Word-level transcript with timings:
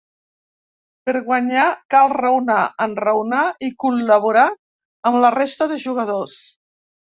Per 1.09 1.19
guanyar 1.27 1.65
cal 1.95 2.09
raonar, 2.21 2.63
enraonar 2.87 3.43
i 3.69 3.71
col·laborar 3.85 4.49
amb 5.11 5.21
la 5.27 5.35
resta 5.39 5.71
de 5.75 5.81
jugadors. 5.87 6.43